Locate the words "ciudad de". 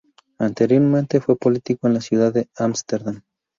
2.01-2.47